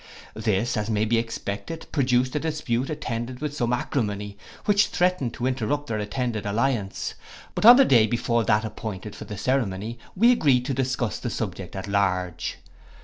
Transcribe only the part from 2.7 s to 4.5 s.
attended with some acrimony,